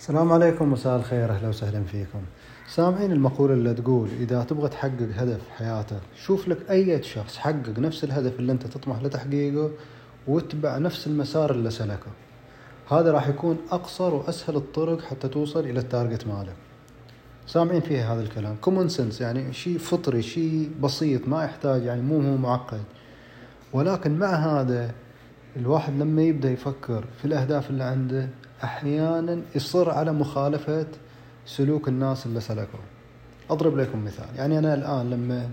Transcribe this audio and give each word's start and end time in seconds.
السلام 0.00 0.32
عليكم 0.32 0.72
مساء 0.72 0.96
الخير 0.96 1.30
أهلا 1.30 1.48
وسهلا 1.48 1.84
فيكم. 1.84 2.20
سامعين 2.68 3.12
المقولة 3.12 3.54
اللي 3.54 3.74
تقول 3.74 4.08
إذا 4.20 4.44
تبغى 4.44 4.68
تحقق 4.68 5.08
هدف 5.16 5.40
حياتك 5.58 6.00
شوف 6.16 6.48
لك 6.48 6.70
أي 6.70 7.02
شخص 7.02 7.36
حقق 7.36 7.78
نفس 7.78 8.04
الهدف 8.04 8.38
اللي 8.38 8.52
أنت 8.52 8.66
تطمح 8.66 9.02
لتحقيقه 9.02 9.70
واتبع 10.26 10.78
نفس 10.78 11.06
المسار 11.06 11.50
اللي 11.50 11.70
سلكه. 11.70 12.10
هذا 12.90 13.12
راح 13.12 13.28
يكون 13.28 13.56
أقصر 13.70 14.14
وأسهل 14.14 14.56
الطرق 14.56 15.00
حتى 15.00 15.28
توصل 15.28 15.60
إلى 15.60 15.80
ال 15.80 15.87
target 15.87 16.26
مالك. 16.26 16.56
سامعين 17.46 17.80
فيها 17.80 18.14
هذا 18.14 18.22
الكلام؟ 18.22 18.56
common 18.60 18.88
sense 18.88 19.20
يعني 19.20 19.52
شيء 19.52 19.78
فطري 19.78 20.22
شيء 20.22 20.70
بسيط 20.82 21.28
ما 21.28 21.44
يحتاج 21.44 21.84
يعني 21.84 22.02
مو 22.02 22.20
هو 22.20 22.36
معقد. 22.36 22.82
ولكن 23.72 24.18
مع 24.18 24.34
هذا 24.34 24.90
الواحد 25.56 25.92
لما 25.98 26.22
يبدأ 26.22 26.50
يفكر 26.50 27.04
في 27.18 27.24
الأهداف 27.24 27.70
اللي 27.70 27.84
عنده 27.84 28.28
أحيانا 28.64 29.40
يصر 29.54 29.90
على 29.90 30.12
مخالفة 30.12 30.86
سلوك 31.46 31.88
الناس 31.88 32.26
اللي 32.26 32.40
سلكوا 32.40 32.80
أضرب 33.50 33.76
لكم 33.78 34.04
مثال. 34.04 34.26
يعني 34.36 34.58
أنا 34.58 34.74
الآن 34.74 35.10
لما 35.10 35.48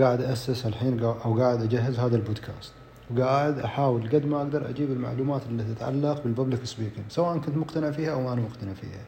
قاعد 0.00 0.20
أسس 0.20 0.66
الحين 0.66 1.02
أو 1.02 1.38
قاعد 1.38 1.62
أجهز 1.62 1.98
هذا 1.98 2.16
البودكاست 2.16 2.72
وقاعد 3.10 3.58
أحاول 3.58 4.08
قد 4.08 4.26
ما 4.26 4.36
أقدر 4.36 4.70
أجيب 4.70 4.90
المعلومات 4.90 5.42
اللي 5.50 5.64
تتعلق 5.74 6.22
بالببليك 6.22 6.64
سبيكينج 6.64 7.06
سواء 7.08 7.38
كنت 7.38 7.56
مقتنع 7.56 7.90
فيها 7.90 8.12
أو 8.12 8.22
ما 8.22 8.32
أنا 8.32 8.40
مقتنع 8.40 8.72
فيها. 8.72 9.04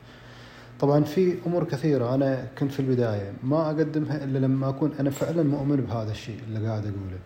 طبعا 0.80 1.04
في 1.04 1.34
أمور 1.46 1.64
كثيرة 1.64 2.14
أنا 2.14 2.46
كنت 2.58 2.72
في 2.72 2.80
البداية 2.80 3.32
ما 3.42 3.66
أقدمها 3.66 4.24
إلا 4.24 4.38
لما 4.38 4.68
أكون 4.68 4.92
أنا 5.00 5.10
فعلا 5.10 5.42
مؤمن 5.42 5.76
بهذا 5.76 6.10
الشيء 6.10 6.40
اللي 6.48 6.68
قاعد 6.68 6.82
أقوله. 6.82 7.18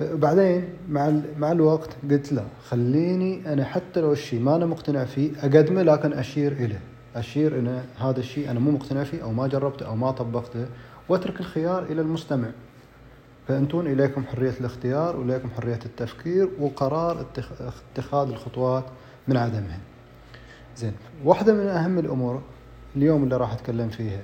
بعدين 0.00 0.64
مع 0.88 1.12
مع 1.38 1.52
الوقت 1.52 1.90
قلت 2.10 2.32
لا 2.32 2.44
خليني 2.68 3.52
أنا 3.52 3.64
حتى 3.64 4.00
لو 4.00 4.12
الشيء 4.12 4.40
ما 4.40 4.56
أنا 4.56 4.66
مقتنع 4.66 5.04
فيه 5.04 5.30
أقدمه 5.42 5.82
لكن 5.82 6.12
أشير 6.12 6.52
إليه. 6.52 6.80
أشير 7.16 7.58
ان 7.58 7.84
هذا 7.98 8.20
الشيء 8.20 8.50
أنا 8.50 8.60
مو 8.60 8.70
مقتنع 8.70 9.04
فيه 9.04 9.22
أو 9.22 9.32
ما 9.32 9.46
جربته 9.46 9.86
أو 9.86 9.96
ما 9.96 10.10
طبقته 10.10 10.66
وأترك 11.08 11.40
الخيار 11.40 11.82
إلى 11.82 12.00
المستمع. 12.00 12.48
فأنتون 13.48 13.86
إليكم 13.86 14.24
حرية 14.24 14.54
الاختيار 14.60 15.16
واليكم 15.16 15.48
حرية 15.50 15.78
التفكير 15.86 16.48
وقرار 16.60 17.26
اتخاذ 17.96 18.28
الخطوات 18.28 18.84
من 19.28 19.36
عدمها. 19.36 19.78
زين 20.76 20.92
واحدة 21.24 21.52
من 21.54 21.66
أهم 21.66 21.98
الأمور 21.98 22.42
اليوم 22.96 23.24
اللي 23.24 23.36
راح 23.36 23.52
أتكلم 23.52 23.88
فيها 23.88 24.20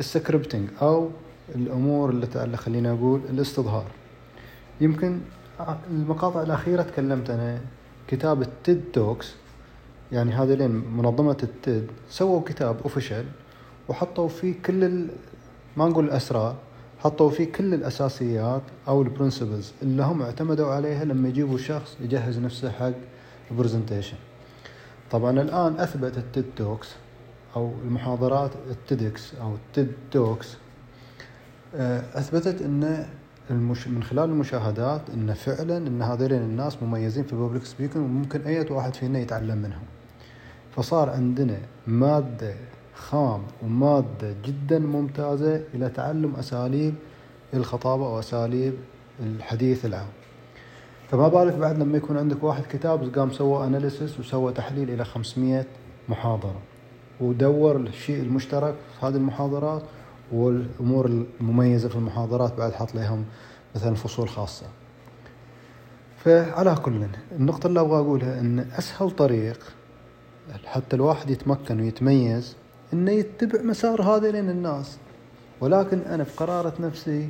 السكريبتنج 0.00 0.68
أو 0.82 1.10
الأمور 1.54 2.10
اللي 2.10 2.56
خلينا 2.56 2.92
أقول 2.92 3.20
الاستظهار. 3.30 3.84
يمكن 4.80 5.20
المقاطع 5.90 6.42
الأخيرة 6.42 6.82
تكلمت 6.82 7.30
أنا 7.30 7.60
كتاب 8.08 8.42
ال 8.42 8.52
TED 8.52 8.82
Talks. 8.92 9.34
يعني 10.12 10.32
هذين 10.32 10.70
منظمة 10.70 11.36
ال 11.42 11.53
TED 11.53 11.86
سووا 12.08 12.42
كتاب 12.46 12.76
official 12.82 13.24
وحطوا 13.88 14.28
فيه 14.28 14.54
كل 14.66 14.84
ال... 14.84 15.08
ما 15.76 15.88
نقول 15.88 16.04
الأسرار 16.04 16.56
حطوا 16.98 17.30
فيه 17.30 17.52
كل 17.52 17.74
الأساسيات 17.74 18.62
أو 18.88 19.02
ال 19.02 19.08
principles 19.08 19.72
اللي 19.82 20.02
هم 20.02 20.22
اعتمدوا 20.22 20.72
عليها 20.72 21.04
لما 21.04 21.28
يجيبوا 21.28 21.58
شخص 21.58 21.96
يجهز 22.00 22.38
نفسه 22.38 22.70
حق 22.70 22.92
ال 23.50 23.55
presentation 23.55 24.16
طبعا 25.10 25.30
الآن 25.40 25.80
أثبت 25.80 26.18
ال 26.18 26.24
TED 26.24 26.44
Talks 26.56 26.88
أو 27.56 27.72
المحاضرات 27.84 28.50
ال 28.70 28.83
TEDx 28.83 29.34
أو 29.40 29.54
ال 29.54 29.63
TED 29.63 29.92
Talks. 30.10 30.56
أثبتت 32.14 32.62
أن 32.62 33.06
المش... 33.50 33.88
من 33.88 34.02
خلال 34.02 34.30
المشاهدات 34.30 35.00
إن 35.14 35.34
فعلا 35.34 35.76
إن 35.76 36.02
هذين 36.02 36.32
الناس 36.32 36.82
مميزين 36.82 37.24
في 37.24 37.32
ال 37.32 37.37
public 37.37 37.64
speaking 37.64 38.04
وممكن 38.04 38.40
أي 38.40 38.66
واحد 38.70 38.94
فينا 38.94 39.18
يتعلم 39.18 39.58
منهم. 39.58 39.82
فصار 40.76 41.10
عندنا 41.10 41.58
مادة 41.86 42.54
خام 42.94 43.42
ومادة 43.62 44.34
جدا 44.44 44.78
ممتازة 44.78 45.62
إلى 45.74 45.88
تعلم 45.88 46.34
أساليب 46.36 46.94
الخطابة 47.54 48.08
واساليب 48.08 48.74
الحديث 49.20 49.84
العام. 49.84 50.08
فما 51.10 51.28
بالك 51.28 51.54
بعد 51.54 51.78
لما 51.78 51.96
يكون 51.96 52.16
عندك 52.16 52.42
واحد 52.42 52.62
كتاب 52.70 53.18
قام 53.18 53.30
سوى 53.30 53.66
analysis 53.66 54.20
وسوى 54.20 54.52
تحليل 54.52 54.90
إلى 54.90 55.04
500 55.04 55.64
محاضرة. 56.08 56.60
ودور 57.20 57.76
الشيء 57.76 58.22
المشترك 58.22 58.74
في 59.00 59.06
هذه 59.06 59.16
المحاضرات 59.16 59.82
والأمور 60.32 61.06
المميزة 61.40 61.88
في 61.88 61.96
المحاضرات 61.96 62.54
بعد 62.58 62.72
حط 62.72 62.94
لهم 62.94 63.24
مثلا 63.74 63.94
فصول 63.94 64.28
خاصة. 64.28 64.66
فعلى 66.24 66.74
كل 66.74 67.06
النقطة 67.32 67.66
اللي 67.66 67.80
أبغى 67.80 67.98
أقولها 67.98 68.40
إن 68.40 68.58
أسهل 68.58 69.10
طريق 69.10 69.58
حتى 70.64 70.96
الواحد 70.96 71.30
يتمكن 71.30 71.80
ويتميز 71.80 72.56
إنه 72.92 73.10
يتبع 73.10 73.62
مسار 73.62 74.02
هذين 74.02 74.50
الناس. 74.50 74.98
ولكن 75.60 75.98
أنا 76.00 76.24
في 76.24 76.36
قرارة 76.36 76.72
نفسي 76.80 77.28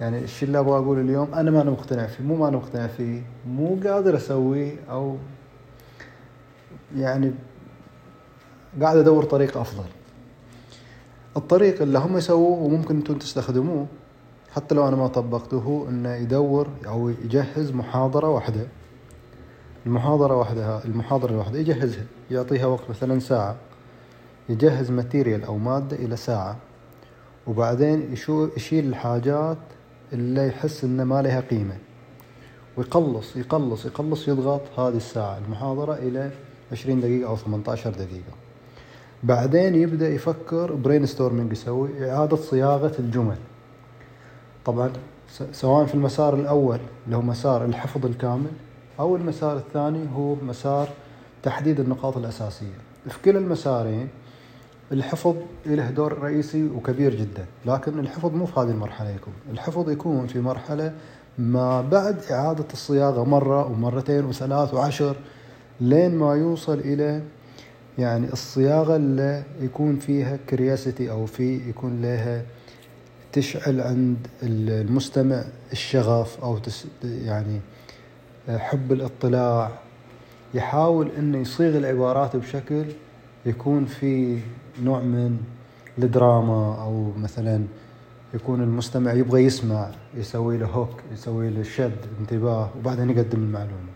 يعني 0.00 0.18
الشيء 0.18 0.46
اللي 0.48 0.58
أبغى 0.58 0.78
أقوله 0.78 1.00
اليوم 1.00 1.34
أنا 1.34 1.50
ما 1.50 1.62
أنا 1.62 1.70
مقتنع 1.70 2.06
فيه 2.06 2.24
مو 2.24 2.36
ما 2.36 2.48
أنا 2.48 2.56
مقتنع 2.56 2.86
فيه 2.86 3.22
مو 3.46 3.78
قادر 3.84 4.16
اسويه 4.16 4.76
أو 4.90 5.16
يعني 6.96 7.32
قاعد 8.82 8.96
أدور 8.96 9.24
طريق 9.24 9.56
أفضل. 9.56 9.84
الطريق 11.36 11.82
اللي 11.82 11.98
هم 11.98 12.16
يسووه 12.16 12.58
وممكن 12.58 12.96
أنتم 12.96 13.18
تستخدموه. 13.18 13.86
حتى 14.50 14.74
لو 14.74 14.88
أنا 14.88 14.96
ما 14.96 15.06
طبقته 15.06 15.56
هو 15.56 15.88
إنه 15.88 16.14
يدور 16.14 16.68
أو 16.86 17.08
يجهز 17.08 17.70
محاضرة 17.70 18.28
واحدة. 18.28 18.66
المحاضرة 19.86 20.36
واحدة 20.36 20.84
المحاضرة 20.84 21.30
الواحدة 21.30 21.58
يجهزها. 21.58 22.04
يعطيها 22.30 22.66
وقت 22.66 22.90
مثلا 22.90 23.20
ساعة. 23.20 23.56
يجهز 24.48 24.90
ماتيريال 24.90 25.44
أو 25.44 25.58
مادة 25.58 25.96
إلى 25.96 26.16
ساعة. 26.16 26.56
وبعدين 27.46 28.12
يشيل 28.56 28.88
الحاجات 28.88 29.58
اللي 30.12 30.48
يحس 30.48 30.84
إنه 30.84 31.04
ما 31.04 31.22
لها 31.22 31.40
قيمة. 31.40 31.76
ويقلص 32.76 33.36
يقلص 33.36 33.86
يقلص 33.86 34.28
يضغط 34.28 34.78
هذه 34.78 34.96
الساعة 34.96 35.38
المحاضرة 35.38 35.94
إلى 35.94 36.30
20 36.72 37.00
دقيقة 37.00 37.28
أو 37.28 37.36
18 37.36 37.90
دقيقة. 37.90 38.32
بعدين 39.22 39.74
يبدأ 39.74 40.08
يفكر 40.08 40.74
brainstorming 40.74 41.52
يسوي 41.52 42.10
إعادة 42.10 42.36
صياغة 42.36 42.92
الجمل. 42.98 43.36
طبعا 44.64 44.90
سواء 45.52 45.86
في 45.86 45.94
المسار 45.94 46.34
الأول 46.34 46.78
اللي 47.06 47.16
هو 47.16 47.22
مسار 47.22 47.64
الحفظ 47.64 48.06
الكامل 48.06 48.50
أو 49.00 49.16
المسار 49.16 49.56
الثاني 49.56 50.06
هو 50.16 50.34
مسار 50.34 50.88
تحديد 51.42 51.80
النقاط 51.80 52.16
الأساسية. 52.16 52.78
في 53.08 53.18
كلا 53.24 53.38
المسارين 53.38 54.08
الحفظ 54.92 55.34
له 55.66 55.90
دور 55.90 56.18
رئيسي 56.18 56.64
وكبير 56.64 57.14
جدا 57.14 57.46
لكن 57.66 57.98
الحفظ 57.98 58.34
مو 58.34 58.46
في 58.46 58.60
هذه 58.60 58.70
المرحلة 58.70 59.10
يكون. 59.10 59.34
الحفظ 59.52 59.90
يكون 59.90 60.26
في 60.26 60.40
مرحلة 60.40 60.92
ما 61.38 61.80
بعد 61.80 62.16
إعادة 62.30 62.64
الصياغة 62.72 63.24
مرة 63.24 63.66
ومرتين 63.66 64.24
وثلاث 64.24 64.74
وعشر 64.74 65.16
لين 65.80 66.14
ما 66.14 66.34
يوصل 66.34 66.78
إلى 66.78 67.22
يعني 67.98 68.32
الصياغة 68.32 68.96
اللي 68.96 69.42
يكون 69.60 69.96
فيها 69.96 70.38
كرياسيتي 70.50 71.10
أو 71.10 71.26
في 71.26 71.68
يكون 71.68 72.02
لها 72.02 72.42
تشعل 73.32 73.80
عند 73.80 74.16
المستمع 74.42 75.44
الشغف 75.72 76.40
أو 76.42 76.58
تس 76.58 76.86
يعني 77.04 77.60
حب 78.48 78.92
الاطلاع 78.92 79.70
يحاول 80.54 81.10
إنه 81.18 81.38
يصيغ 81.38 81.76
العبارات 81.76 82.36
بشكل 82.36 82.84
يكون 83.46 83.84
في 83.84 84.38
نوع 84.82 85.00
من 85.00 85.38
الدراما 85.98 86.82
أو 86.82 87.12
مثلا 87.18 87.64
يكون 88.34 88.62
المستمع 88.62 89.12
يبغى 89.12 89.44
يسمع 89.44 89.90
يسوي 90.14 90.58
له 90.58 90.66
هوك 90.66 91.00
يسوي 91.12 91.50
له 91.50 91.62
شد 91.62 91.96
انتباه 92.20 92.70
وبعدين 92.78 93.10
يقدم 93.10 93.38
المعلومة. 93.38 93.92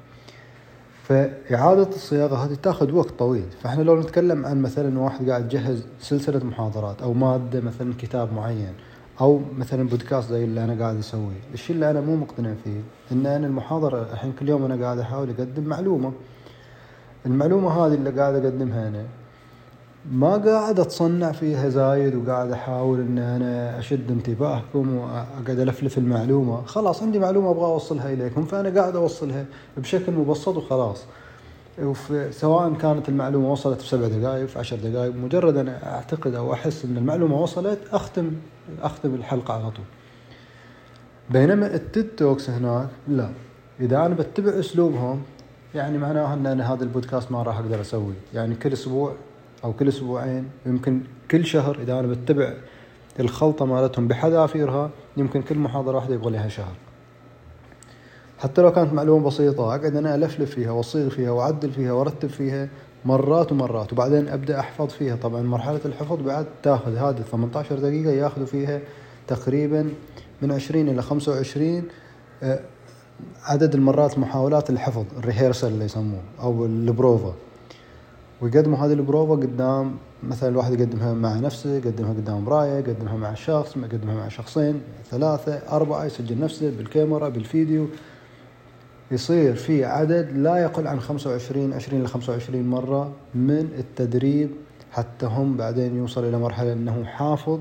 فإعادة 1.08 1.88
الصياغة 1.88 2.36
هذه 2.36 2.54
تاخذ 2.54 2.92
وقت 2.92 3.10
طويل. 3.10 3.44
فإحنا 3.62 3.82
لو 3.82 4.00
نتكلم 4.00 4.46
عن 4.46 4.62
مثلا 4.62 4.98
واحد 4.98 5.30
قاعد 5.30 5.44
يجهز 5.44 5.86
سلسلة 6.00 6.44
محاضرات 6.44 7.02
أو 7.02 7.12
مادة 7.12 7.60
مثلا 7.60 7.94
كتاب 7.98 8.32
معين 8.32 8.72
أو 9.20 9.40
مثلا 9.58 9.88
بودكاست 9.88 10.30
زي 10.30 10.44
اللي 10.44 10.64
أنا 10.64 10.82
قاعد 10.82 10.96
أسويه 10.96 11.40
الشيء 11.54 11.76
اللي 11.76 11.90
أنا 11.90 12.00
مو 12.00 12.16
مقتنع 12.16 12.54
فيه 12.64 12.80
إن 13.12 13.26
أنا 13.26 13.46
المحاضرة 13.46 14.12
الحين 14.12 14.32
كل 14.32 14.48
يوم 14.48 14.64
أنا 14.64 14.84
قاعد 14.84 14.98
أحاول 14.98 15.30
أقدم 15.30 15.62
معلومة. 15.64 16.12
المعلومة 17.26 17.70
هذه 17.70 17.94
اللي 17.94 18.10
قاعد 18.10 18.34
أقدمها 18.34 18.88
أنا 18.88 19.04
ما 20.12 20.36
قاعد 20.36 20.80
أتصنع 20.80 21.32
فيها 21.32 21.68
زايد 21.68 22.14
وقاعد 22.14 22.52
أحاول 22.52 23.00
إن 23.00 23.18
أنا 23.18 23.78
أشد 23.78 24.10
انتباهكم 24.10 24.96
وأقعد 24.96 25.58
ألفلف 25.58 25.98
المعلومة. 25.98 26.62
خلاص 26.62 27.02
عندي 27.02 27.18
معلومة 27.18 27.50
أبغى 27.50 27.64
أوصلها 27.64 28.12
إليكم 28.12 28.44
فأنا 28.44 28.80
قاعد 28.80 28.96
أوصلها 28.96 29.44
بشكل 29.76 30.12
مبسط 30.12 30.56
وخلاص. 30.56 31.04
سواء 32.30 32.74
كانت 32.74 33.08
المعلومة 33.08 33.52
وصلت 33.52 33.80
في 33.80 33.88
سبع 33.88 34.08
دقائق 34.08 34.46
في 34.46 34.58
عشر 34.58 34.76
دقائق 34.76 35.14
مجرد 35.14 35.56
أنا 35.56 35.94
أعتقد 35.94 36.34
أو 36.34 36.52
أحس 36.52 36.84
إن 36.84 36.96
المعلومة 36.96 37.42
وصلت 37.42 37.78
اختم 37.92 38.30
أختم 38.82 39.14
الحلقة 39.14 39.54
على 39.54 39.70
طول. 39.70 39.84
بينما 41.30 41.74
التيد 41.74 42.08
توكس 42.16 42.50
هناك 42.50 42.88
لا. 43.08 43.30
إذا 43.80 44.06
أنا 44.06 44.14
بتبع 44.14 44.58
أسلوبهم 44.58 45.22
يعني 45.74 45.98
معناها 45.98 46.34
إن 46.34 46.46
أنا 46.46 46.72
هذا 46.72 46.84
البودكاست 46.84 47.32
ما 47.32 47.42
راح 47.42 47.58
أقدر 47.58 47.80
أسويه. 47.80 48.14
يعني 48.34 48.54
كل 48.54 48.72
أسبوع 48.72 49.12
أو 49.66 49.72
كل 49.72 49.88
أسبوعين 49.88 50.48
يمكن 50.66 51.00
كل 51.30 51.46
شهر 51.46 51.78
إذا 51.82 51.98
أنا 51.98 52.06
بتبع 52.06 52.54
الخلطة 53.20 53.64
مالتهم 53.64 54.08
بحذافيرها 54.08 54.90
يمكن 55.16 55.42
كل 55.42 55.58
محاضرة 55.58 55.96
واحدة 55.96 56.14
يبغى 56.14 56.30
لها 56.30 56.48
شهر. 56.48 56.74
حتى 58.38 58.62
لو 58.62 58.72
كانت 58.72 58.92
معلومة 58.92 59.26
بسيطة 59.26 59.66
أقعد 59.66 59.96
أنا 59.96 60.14
ألفلف 60.14 60.50
فيها 60.50 60.70
وأصيغ 60.70 61.08
فيها 61.08 61.30
وأعدل 61.30 61.70
فيها 61.70 61.92
وأرتب 61.92 62.28
فيها 62.28 62.68
مرات 63.04 63.52
ومرات 63.52 63.92
وبعدين 63.92 64.28
أبدأ 64.28 64.60
أحفظ 64.60 64.88
فيها. 64.88 65.16
طبعا 65.16 65.42
مرحلة 65.42 65.80
الحفظ 65.84 66.22
بعد 66.22 66.46
تاخذ 66.62 66.96
هذه 66.96 67.22
18 67.32 67.78
دقيقة 67.78 68.10
ياخذوا 68.10 68.46
فيها 68.46 68.80
تقريبا 69.26 69.90
من 70.42 70.52
20 70.52 70.88
إلى 70.88 71.02
25 71.02 71.82
آه، 72.42 72.60
عدد 73.44 73.74
المرات 73.74 74.18
محاولات 74.18 74.70
الحفظ 74.70 75.04
الريهرسل 75.18 75.68
اللي 75.68 75.84
يسموه 75.84 76.20
أو 76.40 76.66
البروفا. 76.66 77.34
ويقدموا 78.40 78.78
هذه 78.78 78.92
البروفا 78.92 79.32
قدام 79.32 79.96
مثلا 80.22 80.48
الواحد 80.48 80.80
يقدمها 80.80 81.14
مع 81.14 81.36
نفسه 81.36 81.70
يقدمها 81.76 82.10
قدام 82.10 82.44
مراية 82.44 82.78
يقدمها 82.78 83.16
مع 83.16 83.34
شخص 83.34 83.76
يقدمها 83.76 84.14
مع 84.14 84.28
شخصين 84.28 84.80
ثلاثة 85.10 85.52
أربعة 85.52 86.04
يسجل 86.04 86.40
نفسه 86.40 86.70
بالكاميرا 86.70 87.28
بالفيديو. 87.28 87.86
يصير 89.10 89.54
في 89.54 89.84
عدد 89.84 90.32
لا 90.36 90.56
يقل 90.56 90.86
عن 90.86 91.00
25 91.00 91.72
20 91.72 92.02
ل 92.02 92.08
25 92.08 92.70
مرة 92.70 93.12
من 93.34 93.68
التدريب 93.78 94.50
حتى 94.92 95.26
هم 95.26 95.56
بعدين 95.56 95.96
يوصل 95.96 96.24
إلى 96.24 96.38
مرحلة 96.38 96.72
أنه 96.72 97.04
حافظ 97.04 97.60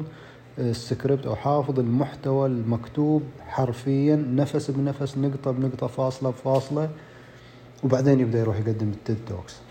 السكريبت 0.60 1.26
أو 1.26 1.36
حافظ 1.36 1.80
المحتوى 1.80 2.48
المكتوب 2.48 3.24
حرفيا 3.48 4.16
نفس 4.16 4.72
بنفس 4.72 5.18
نقطة 5.18 5.52
بنقطة 5.52 5.88
فاصلة 5.88 6.30
بفاصلة 6.30 6.90
وبعدين 7.84 8.20
يبدأ 8.20 8.40
يروح 8.40 8.60
يقدم 8.60 8.90
ال 8.90 8.97
TED 8.97 9.18
Talks. 9.28 9.65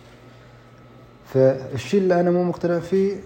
فالشيء 1.24 2.00
اللي 2.00 2.20
أنا 2.20 2.30
مو 2.30 2.44
مقتنع 2.44 2.78
فيه 2.78 3.16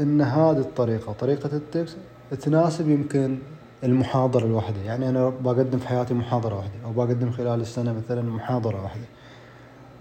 إن 0.00 0.20
هذه 0.20 0.58
الطريقة 0.58 1.12
طريقة 1.12 1.50
ال 1.52 1.61
TEDx 1.61 1.96
تناسب 2.40 2.88
يمكن 2.88 3.38
المحاضرة 3.84 4.46
الواحدة. 4.46 4.80
يعني 4.86 5.08
أنا 5.08 5.28
بقدم 5.28 5.78
في 5.78 5.88
حياتي 5.88 6.14
محاضرة 6.14 6.56
واحدة 6.56 6.72
أو 6.84 6.92
بقدم 6.92 7.30
خلال 7.30 7.60
السنة 7.60 7.92
مثلا 7.92 8.22
محاضرة 8.22 8.82
واحدة. 8.82 9.04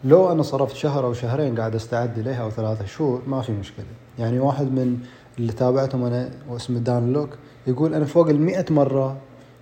لو 0.04 0.32
أنا 0.32 0.44
صرفت 0.44 0.76
شهر 0.76 1.06
أو 1.06 1.14
شهرين 1.14 1.60
قاعد 1.60 1.76
أستعد 1.76 2.20
لها 2.20 2.42
أو 2.42 2.50
ثلاثة 2.50 2.86
شهور 2.86 3.22
ما 3.28 3.42
في 3.42 3.52
مشكلة. 3.52 3.86
يعني 4.20 4.40
واحد 4.40 4.66
من 4.66 5.00
اللي 5.40 5.54
تابعتهم 5.54 6.04
أنا 6.04 6.30
واسمه 6.50 6.80
دان 6.80 7.14
لوك 7.14 7.30
يقول 7.68 7.94
أنا 7.94 8.06
فوق 8.06 8.30
ال 8.30 8.66
مرة 8.70 9.18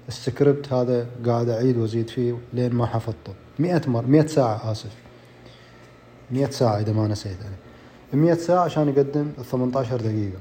السكريبت 0.08 0.74
هذا 0.74 1.08
قاعد 1.26 1.50
أعيد 1.50 1.78
وأزيد 1.78 2.10
فيه 2.10 2.38
لين 2.54 2.74
ما 2.74 2.86
حفظته. 2.86 3.34
100 3.60 3.82
مره 3.88 4.06
100 4.06 4.26
ساعة 4.26 4.72
آسف. 4.72 4.96
100 6.32 6.50
ساعة 6.50 6.80
إذا 6.80 6.94
ما 6.94 7.08
نسيت 7.08 7.38
أنا. 7.42 7.71
100 8.14 8.34
ساعة 8.34 8.64
عشان 8.64 8.90
يقدم 8.90 9.28
18 9.52 9.98
دقيقة. 10.02 10.40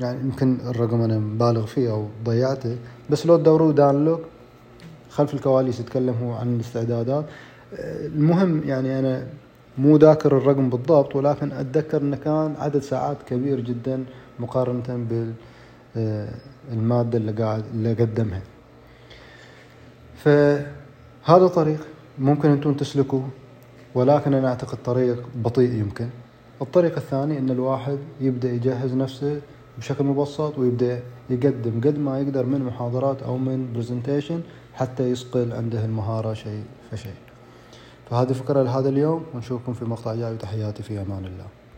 يعني 0.00 0.20
يمكن 0.20 0.58
الرقم 0.66 1.00
أنا 1.00 1.18
مبالغ 1.18 1.66
فيه 1.66 1.90
أو 1.90 2.06
ضيعته 2.24 2.76
بس 3.10 3.26
لو 3.26 3.36
تدوروا 3.36 3.72
دانلوك 3.72 4.20
خلف 5.10 5.34
الكواليس 5.34 5.80
يتكلم 5.80 6.14
هو 6.22 6.32
عن 6.32 6.54
الاستعدادات. 6.54 7.24
المهم 7.78 8.62
يعني 8.64 8.98
أنا 8.98 9.26
مو 9.78 9.96
ذاكر 9.96 10.36
الرقم 10.36 10.70
بالضبط 10.70 11.16
ولكن 11.16 11.52
أتذكر 11.52 12.00
أنه 12.02 12.16
كان 12.16 12.54
عدد 12.58 12.78
ساعات 12.78 13.16
كبير 13.28 13.60
جدا 13.60 14.04
مقارنة 14.40 14.82
بالمادة 15.96 17.18
آه، 17.18 17.20
اللي 17.20 17.32
قاعد 17.32 17.64
اللي 17.74 17.92
قدمها 17.94 18.40
فهذا 20.16 21.46
طريق 21.46 21.86
ممكن 22.18 22.50
أنتم 22.50 22.74
تسلكوه 22.74 23.28
ولكن 23.94 24.34
أنا 24.34 24.48
أعتقد 24.48 24.78
طريق 24.84 25.28
بطيء 25.34 25.72
يمكن. 25.72 26.08
الطريق 26.64 26.96
الثاني 26.96 27.38
إن 27.38 27.50
الواحد 27.50 27.98
يبدأ 28.20 28.52
يجهز 28.52 28.94
نفسه 28.94 29.40
بشكل 29.78 30.04
مبسط 30.04 30.58
ويبدأ 30.58 31.00
يقدم 31.30 31.80
قد 31.84 31.98
ما 31.98 32.20
يقدر 32.20 32.46
من 32.46 32.64
محاضرات 32.64 33.22
أو 33.22 33.36
من 33.36 33.72
برزنتيشن 33.74 34.40
حتى 34.74 35.10
يصقل 35.10 35.52
عنده 35.52 35.84
المهارة 35.84 36.34
شيء 36.34 36.62
فشيء. 36.90 37.18
فهذه 38.10 38.32
فكره 38.32 38.62
لهذا 38.62 38.88
اليوم 38.88 39.24
ونشوفكم 39.34 39.72
في 39.72 39.84
مقطع 39.84 40.14
جاي 40.14 40.32
وتحياتي 40.32 40.82
في 40.82 41.00
أمان 41.00 41.24
الله. 41.24 41.63